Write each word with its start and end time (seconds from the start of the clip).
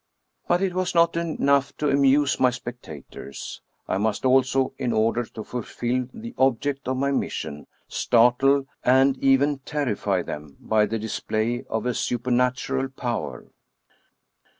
But 0.47 0.63
it 0.63 0.73
was 0.73 0.95
not 0.95 1.15
enough 1.15 1.77
to 1.77 1.87
amuse 1.91 2.39
my 2.39 2.49
spectators; 2.49 3.61
I 3.87 3.99
must 3.99 4.25
also, 4.25 4.73
in 4.79 4.93
order 4.93 5.25
to 5.25 5.43
fulfill 5.43 6.07
the 6.11 6.33
object 6.39 6.87
of 6.87 6.97
my 6.97 7.11
mission, 7.11 7.67
startle 7.87 8.65
and 8.83 9.15
even 9.19 9.59
terrify 9.59 10.23
them 10.23 10.57
by 10.59 10.87
the 10.87 10.97
display 10.97 11.65
of 11.69 11.85
a 11.85 11.93
supernatural 11.93 12.89
power. 12.89 13.51